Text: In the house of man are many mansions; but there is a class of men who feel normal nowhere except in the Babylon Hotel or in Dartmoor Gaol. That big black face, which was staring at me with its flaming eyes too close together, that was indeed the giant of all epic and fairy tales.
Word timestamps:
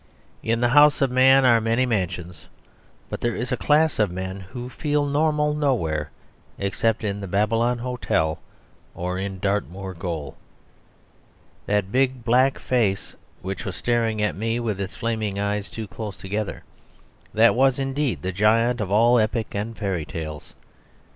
In 0.41 0.61
the 0.61 0.69
house 0.69 0.99
of 1.03 1.11
man 1.11 1.45
are 1.45 1.61
many 1.61 1.85
mansions; 1.85 2.47
but 3.07 3.21
there 3.21 3.35
is 3.35 3.51
a 3.51 3.55
class 3.55 3.99
of 3.99 4.09
men 4.09 4.39
who 4.39 4.67
feel 4.67 5.05
normal 5.05 5.53
nowhere 5.53 6.09
except 6.57 7.03
in 7.03 7.21
the 7.21 7.27
Babylon 7.27 7.77
Hotel 7.77 8.39
or 8.95 9.19
in 9.19 9.37
Dartmoor 9.37 9.93
Gaol. 9.93 10.35
That 11.67 11.91
big 11.91 12.25
black 12.25 12.57
face, 12.57 13.15
which 13.43 13.63
was 13.63 13.75
staring 13.75 14.23
at 14.23 14.33
me 14.35 14.59
with 14.59 14.81
its 14.81 14.95
flaming 14.95 15.37
eyes 15.37 15.69
too 15.69 15.85
close 15.87 16.17
together, 16.17 16.63
that 17.35 17.53
was 17.53 17.77
indeed 17.77 18.23
the 18.23 18.31
giant 18.31 18.81
of 18.81 18.89
all 18.89 19.19
epic 19.19 19.53
and 19.53 19.77
fairy 19.77 20.05
tales. 20.05 20.55